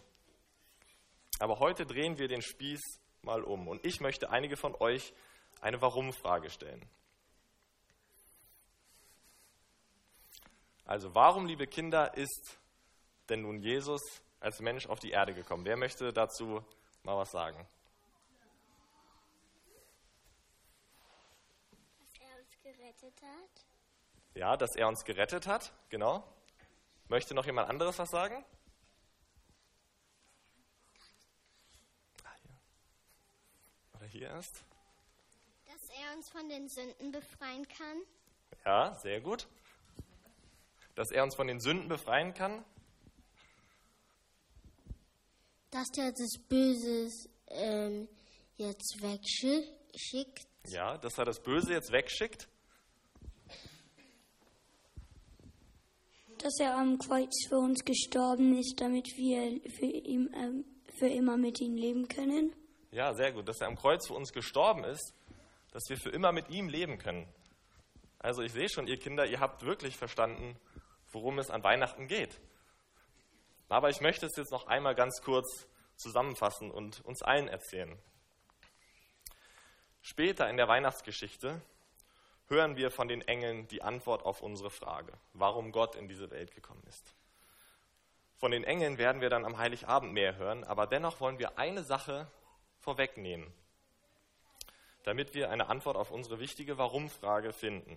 Aber 1.38 1.58
heute 1.58 1.86
drehen 1.86 2.18
wir 2.18 2.28
den 2.28 2.42
Spieß 2.42 2.80
mal 3.22 3.42
um. 3.42 3.68
Und 3.68 3.84
ich 3.84 4.00
möchte 4.00 4.30
einige 4.30 4.56
von 4.56 4.74
euch 4.76 5.12
eine 5.60 5.80
Warum-Frage 5.80 6.50
stellen. 6.50 6.82
Also 10.84 11.14
warum, 11.14 11.46
liebe 11.46 11.66
Kinder, 11.66 12.14
ist 12.16 12.58
denn 13.28 13.42
nun 13.42 13.60
Jesus 13.60 14.02
als 14.40 14.60
Mensch 14.60 14.86
auf 14.86 14.98
die 14.98 15.10
Erde 15.10 15.32
gekommen? 15.32 15.64
Wer 15.64 15.76
möchte 15.76 16.12
dazu 16.12 16.62
mal 17.02 17.16
was 17.16 17.30
sagen? 17.30 17.66
Gerettet 22.62 23.20
hat. 23.22 23.64
Ja, 24.34 24.56
dass 24.56 24.76
er 24.76 24.88
uns 24.88 25.04
gerettet 25.04 25.46
hat, 25.46 25.72
genau. 25.88 26.24
Möchte 27.08 27.34
noch 27.34 27.44
jemand 27.44 27.68
anderes 27.68 27.98
was 27.98 28.10
sagen? 28.10 28.44
Ah, 32.24 33.96
Oder 33.96 34.06
hier 34.06 34.28
erst? 34.28 34.62
Dass 35.66 35.88
er 35.90 36.16
uns 36.16 36.30
von 36.30 36.48
den 36.48 36.68
Sünden 36.68 37.10
befreien 37.10 37.66
kann. 37.68 38.02
Ja, 38.64 38.94
sehr 38.94 39.20
gut. 39.20 39.46
Dass 40.94 41.10
er 41.10 41.24
uns 41.24 41.34
von 41.34 41.46
den 41.46 41.60
Sünden 41.60 41.88
befreien 41.88 42.32
kann. 42.32 42.64
Dass 45.70 45.88
er 45.96 46.12
das 46.12 46.38
Böse 46.48 47.08
ähm, 47.48 48.08
jetzt 48.56 49.02
wegschickt. 49.02 50.51
Ja, 50.68 50.96
dass 50.98 51.18
er 51.18 51.24
das 51.24 51.40
Böse 51.40 51.72
jetzt 51.72 51.92
wegschickt. 51.92 52.48
dass 56.42 56.58
er 56.58 56.76
am 56.76 56.98
Kreuz 56.98 57.46
für 57.48 57.58
uns 57.58 57.84
gestorben 57.84 58.58
ist, 58.58 58.80
damit 58.80 59.06
wir 59.16 59.60
für, 59.70 59.86
ihm, 59.86 60.28
äh, 60.34 60.92
für 60.98 61.06
immer 61.06 61.36
mit 61.36 61.60
ihm 61.60 61.76
leben 61.76 62.08
können. 62.08 62.52
Ja, 62.90 63.14
sehr 63.14 63.32
gut. 63.32 63.48
Dass 63.48 63.60
er 63.60 63.68
am 63.68 63.76
Kreuz 63.76 64.08
für 64.08 64.14
uns 64.14 64.32
gestorben 64.32 64.84
ist, 64.84 65.14
dass 65.72 65.84
wir 65.88 65.96
für 65.96 66.10
immer 66.10 66.32
mit 66.32 66.50
ihm 66.50 66.68
leben 66.68 66.98
können. 66.98 67.26
Also 68.18 68.42
ich 68.42 68.52
sehe 68.52 68.68
schon, 68.68 68.86
ihr 68.86 68.98
Kinder, 68.98 69.26
ihr 69.26 69.40
habt 69.40 69.62
wirklich 69.64 69.96
verstanden, 69.96 70.56
worum 71.12 71.38
es 71.38 71.50
an 71.50 71.62
Weihnachten 71.62 72.08
geht. 72.08 72.40
Aber 73.68 73.88
ich 73.88 74.00
möchte 74.00 74.26
es 74.26 74.36
jetzt 74.36 74.52
noch 74.52 74.66
einmal 74.66 74.94
ganz 74.94 75.22
kurz 75.22 75.66
zusammenfassen 75.96 76.70
und 76.70 77.04
uns 77.04 77.22
allen 77.22 77.48
erzählen. 77.48 77.98
Später 80.02 80.50
in 80.50 80.56
der 80.56 80.66
Weihnachtsgeschichte 80.66 81.62
hören 82.48 82.76
wir 82.76 82.90
von 82.90 83.06
den 83.06 83.22
Engeln 83.22 83.68
die 83.68 83.82
Antwort 83.82 84.24
auf 84.24 84.42
unsere 84.42 84.70
Frage, 84.70 85.12
warum 85.32 85.70
Gott 85.70 85.94
in 85.94 86.08
diese 86.08 86.30
Welt 86.30 86.52
gekommen 86.52 86.82
ist. 86.88 87.14
Von 88.36 88.50
den 88.50 88.64
Engeln 88.64 88.98
werden 88.98 89.20
wir 89.20 89.30
dann 89.30 89.44
am 89.44 89.58
Heiligabend 89.58 90.12
mehr 90.12 90.36
hören, 90.36 90.64
aber 90.64 90.88
dennoch 90.88 91.20
wollen 91.20 91.38
wir 91.38 91.56
eine 91.56 91.84
Sache 91.84 92.28
vorwegnehmen, 92.80 93.52
damit 95.04 95.34
wir 95.34 95.50
eine 95.50 95.68
Antwort 95.68 95.96
auf 95.96 96.10
unsere 96.10 96.40
wichtige 96.40 96.78
Warum-Frage 96.78 97.52
finden. 97.52 97.96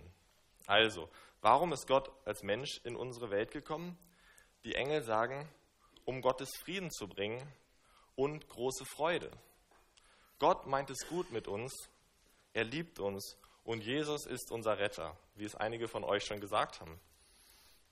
Also, 0.66 1.08
warum 1.40 1.72
ist 1.72 1.88
Gott 1.88 2.12
als 2.24 2.44
Mensch 2.44 2.80
in 2.84 2.94
unsere 2.94 3.32
Welt 3.32 3.50
gekommen? 3.50 3.98
Die 4.62 4.76
Engel 4.76 5.02
sagen, 5.02 5.48
um 6.04 6.22
Gottes 6.22 6.50
Frieden 6.60 6.92
zu 6.92 7.08
bringen 7.08 7.42
und 8.14 8.48
große 8.48 8.84
Freude. 8.84 9.32
Gott 10.38 10.66
meint 10.66 10.90
es 10.90 11.08
gut 11.08 11.32
mit 11.32 11.48
uns, 11.48 11.72
er 12.56 12.64
liebt 12.64 12.98
uns 13.00 13.36
und 13.64 13.84
Jesus 13.84 14.24
ist 14.24 14.50
unser 14.50 14.78
Retter, 14.78 15.14
wie 15.34 15.44
es 15.44 15.54
einige 15.54 15.88
von 15.88 16.04
euch 16.04 16.24
schon 16.24 16.40
gesagt 16.40 16.80
haben. 16.80 16.98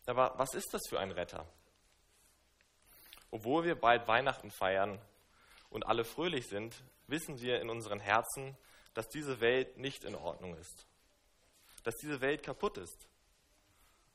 Aber 0.07 0.33
was 0.39 0.55
ist 0.55 0.73
das 0.73 0.81
für 0.89 0.99
ein 0.99 1.11
Retter? 1.11 1.47
Obwohl 3.31 3.65
wir 3.65 3.75
bald 3.75 4.09
Weihnachten 4.09 4.51
feiern 4.51 4.99
und 5.69 5.85
alle 5.87 6.03
fröhlich 6.03 6.47
sind, 6.47 6.83
wissen 7.09 7.43
wir 7.43 7.61
in 7.61 7.69
unseren 7.69 8.01
Herzen, 8.01 8.57
dass 8.95 9.07
diese 9.09 9.41
Welt 9.41 9.77
nicht 9.77 10.03
in 10.03 10.15
Ordnung 10.15 10.57
ist. 10.57 10.87
Dass 11.83 11.97
diese 11.97 12.23
Welt 12.23 12.43
kaputt 12.43 12.79
ist. 12.79 13.07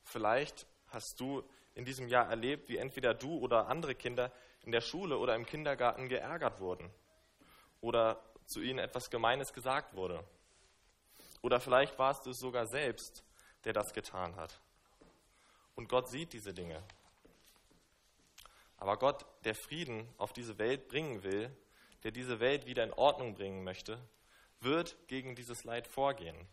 Vielleicht 0.03 0.65
hast 0.87 1.19
du 1.19 1.47
in 1.75 1.85
diesem 1.85 2.07
Jahr 2.07 2.27
erlebt, 2.27 2.69
wie 2.69 2.77
entweder 2.77 3.13
du 3.13 3.37
oder 3.37 3.67
andere 3.67 3.93
Kinder 3.93 4.31
in 4.63 4.71
der 4.71 4.81
Schule 4.81 5.19
oder 5.19 5.35
im 5.35 5.45
Kindergarten 5.45 6.09
geärgert 6.09 6.59
wurden 6.59 6.89
oder 7.81 8.19
zu 8.47 8.61
ihnen 8.61 8.79
etwas 8.79 9.11
Gemeines 9.11 9.53
gesagt 9.53 9.93
wurde 9.93 10.25
oder 11.41 11.59
vielleicht 11.59 11.97
warst 11.97 12.25
du 12.25 12.31
es 12.31 12.39
sogar 12.39 12.67
selbst, 12.67 13.23
der 13.63 13.73
das 13.73 13.93
getan 13.93 14.35
hat. 14.35 14.59
Und 15.75 15.89
Gott 15.89 16.09
sieht 16.09 16.33
diese 16.33 16.53
Dinge. 16.53 16.83
Aber 18.77 18.97
Gott, 18.97 19.25
der 19.43 19.55
Frieden 19.55 20.07
auf 20.17 20.33
diese 20.33 20.57
Welt 20.57 20.87
bringen 20.87 21.23
will, 21.23 21.55
der 22.03 22.11
diese 22.11 22.39
Welt 22.39 22.65
wieder 22.65 22.83
in 22.83 22.93
Ordnung 22.93 23.33
bringen 23.35 23.63
möchte, 23.63 24.01
wird 24.61 24.95
gegen 25.07 25.35
dieses 25.35 25.63
Leid 25.63 25.87
vorgehen. 25.87 26.47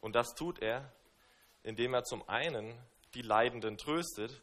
Und 0.00 0.14
das 0.14 0.34
tut 0.34 0.60
er, 0.60 0.92
indem 1.62 1.94
er 1.94 2.04
zum 2.04 2.28
einen 2.28 2.76
die 3.14 3.22
Leidenden 3.22 3.78
tröstet 3.78 4.42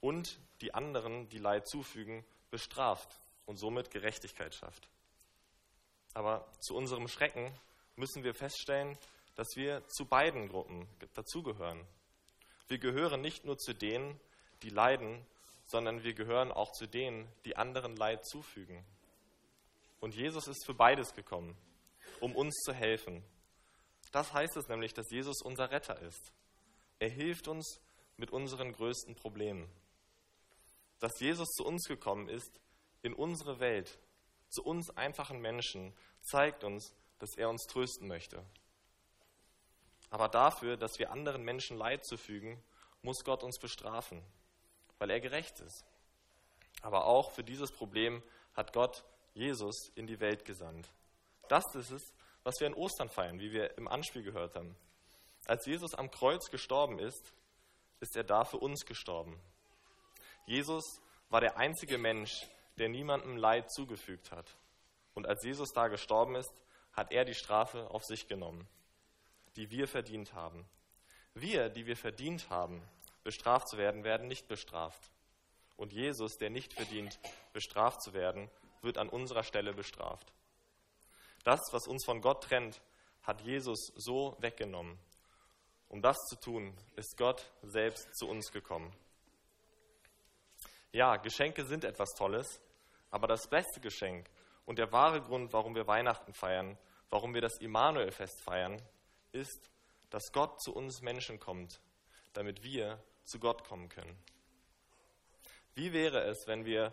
und 0.00 0.38
die 0.60 0.74
anderen, 0.74 1.28
die 1.28 1.38
Leid 1.38 1.66
zufügen, 1.66 2.24
bestraft 2.50 3.18
und 3.46 3.56
somit 3.56 3.90
Gerechtigkeit 3.90 4.54
schafft. 4.54 4.88
Aber 6.12 6.46
zu 6.60 6.74
unserem 6.74 7.08
Schrecken 7.08 7.52
müssen 7.96 8.24
wir 8.24 8.34
feststellen, 8.34 8.98
dass 9.34 9.48
wir 9.56 9.86
zu 9.88 10.06
beiden 10.06 10.48
Gruppen 10.48 10.88
dazugehören. 11.14 11.86
Wir 12.68 12.78
gehören 12.78 13.20
nicht 13.20 13.44
nur 13.44 13.58
zu 13.58 13.74
denen, 13.74 14.18
die 14.62 14.70
leiden, 14.70 15.26
sondern 15.66 16.02
wir 16.02 16.14
gehören 16.14 16.52
auch 16.52 16.72
zu 16.72 16.86
denen, 16.86 17.28
die 17.44 17.56
anderen 17.56 17.96
Leid 17.96 18.24
zufügen. 18.26 18.84
Und 20.00 20.14
Jesus 20.14 20.46
ist 20.46 20.64
für 20.66 20.74
beides 20.74 21.14
gekommen, 21.14 21.56
um 22.20 22.36
uns 22.36 22.54
zu 22.62 22.72
helfen. 22.72 23.24
Das 24.12 24.32
heißt 24.32 24.56
es 24.56 24.68
nämlich, 24.68 24.94
dass 24.94 25.10
Jesus 25.10 25.42
unser 25.42 25.70
Retter 25.70 26.00
ist. 26.00 26.32
Er 26.98 27.08
hilft 27.08 27.48
uns 27.48 27.80
mit 28.16 28.30
unseren 28.30 28.72
größten 28.72 29.14
Problemen. 29.14 29.68
Dass 31.00 31.18
Jesus 31.20 31.48
zu 31.48 31.64
uns 31.64 31.86
gekommen 31.88 32.28
ist, 32.28 32.60
in 33.02 33.12
unsere 33.12 33.60
Welt, 33.60 33.98
zu 34.48 34.62
uns 34.62 34.90
einfachen 34.96 35.40
Menschen, 35.40 35.92
zeigt 36.22 36.64
uns, 36.64 36.94
dass 37.18 37.36
er 37.36 37.48
uns 37.48 37.66
trösten 37.66 38.08
möchte. 38.08 38.44
Aber 40.10 40.28
dafür, 40.28 40.76
dass 40.76 40.98
wir 40.98 41.10
anderen 41.10 41.42
Menschen 41.42 41.76
Leid 41.76 42.04
zufügen, 42.04 42.62
muss 43.02 43.24
Gott 43.24 43.42
uns 43.42 43.58
bestrafen, 43.58 44.22
weil 44.98 45.10
er 45.10 45.20
gerecht 45.20 45.60
ist. 45.60 45.84
Aber 46.82 47.06
auch 47.06 47.32
für 47.32 47.44
dieses 47.44 47.72
Problem 47.72 48.22
hat 48.54 48.72
Gott 48.72 49.04
Jesus 49.34 49.90
in 49.94 50.06
die 50.06 50.20
Welt 50.20 50.44
gesandt. 50.44 50.90
Das 51.48 51.64
ist 51.74 51.90
es, 51.90 52.02
was 52.42 52.54
wir 52.60 52.66
in 52.66 52.74
Ostern 52.74 53.08
feiern, 53.08 53.40
wie 53.40 53.52
wir 53.52 53.76
im 53.76 53.88
Anspiel 53.88 54.22
gehört 54.22 54.54
haben. 54.54 54.76
Als 55.46 55.66
Jesus 55.66 55.94
am 55.94 56.10
Kreuz 56.10 56.50
gestorben 56.50 56.98
ist, 56.98 57.32
ist 58.00 58.16
er 58.16 58.24
da 58.24 58.44
für 58.44 58.58
uns 58.58 58.84
gestorben. 58.86 59.40
Jesus 60.46 61.00
war 61.28 61.40
der 61.40 61.56
einzige 61.56 61.98
Mensch, 61.98 62.46
der 62.78 62.88
niemandem 62.88 63.36
Leid 63.36 63.70
zugefügt 63.70 64.30
hat. 64.30 64.56
Und 65.14 65.26
als 65.26 65.42
Jesus 65.44 65.70
da 65.72 65.88
gestorben 65.88 66.34
ist, 66.36 66.52
hat 66.94 67.12
er 67.12 67.24
die 67.24 67.34
Strafe 67.34 67.90
auf 67.90 68.04
sich 68.04 68.26
genommen, 68.28 68.66
die 69.56 69.70
wir 69.70 69.86
verdient 69.86 70.32
haben. 70.32 70.64
Wir, 71.34 71.68
die 71.68 71.86
wir 71.86 71.96
verdient 71.96 72.48
haben, 72.48 72.82
bestraft 73.24 73.68
zu 73.68 73.76
werden, 73.76 74.04
werden 74.04 74.28
nicht 74.28 74.48
bestraft. 74.48 75.10
Und 75.76 75.92
Jesus, 75.92 76.36
der 76.36 76.50
nicht 76.50 76.72
verdient, 76.72 77.18
bestraft 77.52 78.02
zu 78.02 78.12
werden, 78.12 78.48
wird 78.82 78.98
an 78.98 79.08
unserer 79.08 79.42
Stelle 79.42 79.74
bestraft. 79.74 80.32
Das, 81.42 81.60
was 81.72 81.86
uns 81.86 82.04
von 82.04 82.20
Gott 82.20 82.44
trennt, 82.44 82.80
hat 83.22 83.40
Jesus 83.40 83.92
so 83.96 84.36
weggenommen. 84.40 84.98
Um 85.88 86.00
das 86.00 86.16
zu 86.28 86.36
tun, 86.36 86.76
ist 86.96 87.16
Gott 87.16 87.50
selbst 87.62 88.14
zu 88.16 88.28
uns 88.28 88.52
gekommen. 88.52 88.94
Ja, 90.92 91.16
Geschenke 91.16 91.64
sind 91.64 91.84
etwas 91.84 92.10
Tolles, 92.14 92.60
aber 93.10 93.26
das 93.26 93.48
beste 93.48 93.80
Geschenk 93.80 94.28
und 94.66 94.78
der 94.78 94.92
wahre 94.92 95.20
Grund, 95.20 95.52
warum 95.52 95.74
wir 95.74 95.86
Weihnachten 95.86 96.32
feiern, 96.32 96.78
warum 97.10 97.34
wir 97.34 97.40
das 97.40 97.58
Immanuelfest 97.58 98.40
feiern, 98.40 98.80
ist, 99.32 99.70
dass 100.10 100.32
Gott 100.32 100.60
zu 100.60 100.74
uns 100.74 101.02
Menschen 101.02 101.40
kommt, 101.40 101.80
damit 102.32 102.62
wir 102.62 103.02
zu 103.24 103.38
Gott 103.38 103.64
kommen 103.64 103.88
können. 103.88 104.16
Wie 105.74 105.92
wäre 105.92 106.22
es, 106.22 106.46
wenn 106.46 106.64
wir 106.64 106.92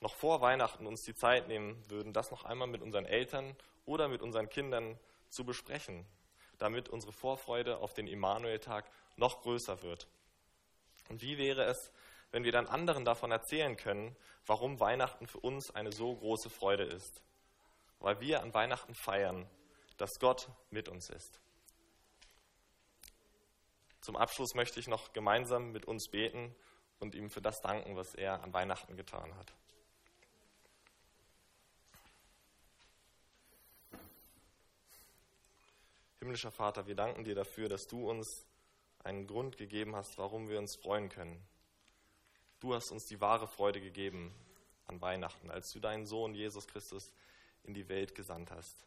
noch 0.00 0.14
vor 0.14 0.40
Weihnachten 0.40 0.86
uns 0.86 1.02
die 1.02 1.14
Zeit 1.14 1.48
nehmen 1.48 1.82
würden, 1.88 2.12
das 2.12 2.30
noch 2.30 2.44
einmal 2.44 2.68
mit 2.68 2.82
unseren 2.82 3.06
Eltern 3.06 3.56
oder 3.86 4.08
mit 4.08 4.22
unseren 4.22 4.48
Kindern 4.48 4.98
zu 5.28 5.44
besprechen, 5.44 6.04
damit 6.58 6.88
unsere 6.88 7.12
Vorfreude 7.12 7.78
auf 7.78 7.94
den 7.94 8.06
Immanueltag 8.06 8.90
noch 9.16 9.42
größer 9.42 9.82
wird? 9.82 10.06
Und 11.08 11.22
wie 11.22 11.38
wäre 11.38 11.64
es, 11.64 11.90
wenn 12.30 12.44
wir 12.44 12.52
dann 12.52 12.66
anderen 12.66 13.04
davon 13.04 13.30
erzählen 13.30 13.76
können, 13.76 14.16
warum 14.46 14.80
Weihnachten 14.80 15.26
für 15.26 15.40
uns 15.40 15.70
eine 15.70 15.92
so 15.92 16.14
große 16.14 16.50
Freude 16.50 16.84
ist? 16.84 17.22
Weil 18.00 18.20
wir 18.20 18.42
an 18.42 18.54
Weihnachten 18.54 18.94
feiern, 18.94 19.48
dass 19.96 20.18
Gott 20.20 20.48
mit 20.70 20.88
uns 20.88 21.10
ist. 21.10 21.40
Zum 24.00 24.16
Abschluss 24.16 24.54
möchte 24.54 24.80
ich 24.80 24.88
noch 24.88 25.12
gemeinsam 25.12 25.72
mit 25.72 25.84
uns 25.84 26.08
beten 26.08 26.54
und 27.00 27.14
ihm 27.14 27.30
für 27.30 27.42
das 27.42 27.60
danken, 27.60 27.96
was 27.96 28.14
er 28.14 28.42
an 28.42 28.52
Weihnachten 28.52 28.96
getan 28.96 29.34
hat. 29.36 29.52
Himmlischer 36.20 36.50
Vater, 36.50 36.86
wir 36.86 36.94
danken 36.94 37.24
dir 37.24 37.34
dafür, 37.34 37.68
dass 37.68 37.86
du 37.86 38.08
uns 38.08 38.46
einen 39.04 39.26
Grund 39.26 39.56
gegeben 39.56 39.94
hast, 39.94 40.18
warum 40.18 40.48
wir 40.48 40.58
uns 40.58 40.76
freuen 40.76 41.08
können. 41.08 41.42
Du 42.60 42.74
hast 42.74 42.90
uns 42.90 43.06
die 43.06 43.20
wahre 43.20 43.46
Freude 43.46 43.80
gegeben 43.80 44.34
an 44.86 45.00
Weihnachten, 45.00 45.50
als 45.50 45.72
du 45.72 45.80
deinen 45.80 46.06
Sohn 46.06 46.34
Jesus 46.34 46.66
Christus 46.66 47.12
in 47.62 47.74
die 47.74 47.88
Welt 47.88 48.14
gesandt 48.14 48.50
hast. 48.50 48.86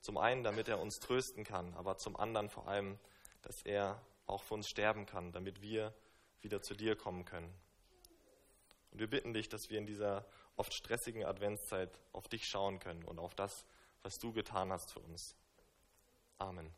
Zum 0.00 0.16
einen, 0.16 0.42
damit 0.42 0.68
er 0.68 0.80
uns 0.80 0.98
trösten 0.98 1.44
kann, 1.44 1.74
aber 1.74 1.98
zum 1.98 2.16
anderen 2.16 2.48
vor 2.48 2.66
allem, 2.68 2.98
dass 3.42 3.62
er 3.62 4.00
auch 4.26 4.42
für 4.42 4.54
uns 4.54 4.68
sterben 4.68 5.06
kann, 5.06 5.32
damit 5.32 5.60
wir 5.60 5.94
wieder 6.40 6.62
zu 6.62 6.74
dir 6.74 6.96
kommen 6.96 7.24
können. 7.24 7.52
Und 8.90 8.98
wir 8.98 9.08
bitten 9.08 9.34
dich, 9.34 9.48
dass 9.48 9.70
wir 9.70 9.78
in 9.78 9.86
dieser 9.86 10.26
oft 10.56 10.72
stressigen 10.74 11.24
Adventszeit 11.24 12.00
auf 12.12 12.28
dich 12.28 12.48
schauen 12.48 12.80
können 12.80 13.04
und 13.04 13.18
auf 13.18 13.34
das, 13.34 13.64
was 14.02 14.18
du 14.18 14.32
getan 14.32 14.72
hast 14.72 14.92
für 14.92 15.00
uns. 15.00 15.36
Amen. 16.38 16.72